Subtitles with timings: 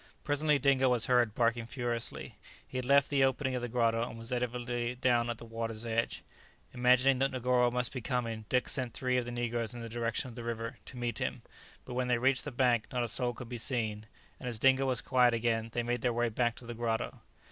[0.23, 2.33] Presently Dingo was heard barking furiously.
[2.67, 5.85] He had left the opening of the grotto, and was evidently down at the water's
[5.85, 6.23] edge.
[6.73, 10.27] Imagining that Negoro must be coming, Dick sent three of the negroes in the direction
[10.27, 11.43] of the river to meet him;
[11.85, 14.07] but when they reached the bank not a soul could be seen,
[14.39, 17.19] and as Dingo was quiet again, they made their way back to the grotto.